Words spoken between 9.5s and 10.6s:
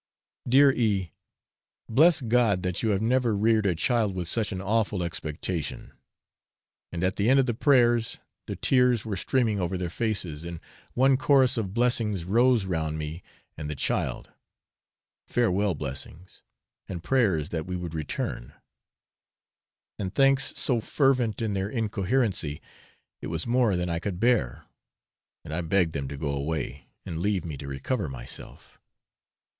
over their faces, and